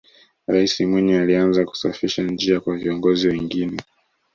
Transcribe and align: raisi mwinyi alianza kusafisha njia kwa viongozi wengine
raisi 0.47 0.85
mwinyi 0.85 1.15
alianza 1.15 1.65
kusafisha 1.65 2.23
njia 2.23 2.59
kwa 2.59 2.77
viongozi 2.77 3.27
wengine 3.27 3.81